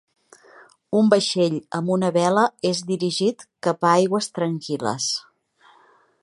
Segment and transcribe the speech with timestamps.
[0.99, 5.13] Un vaixell amb una vela és dirigit cap a aigües tranquil·les.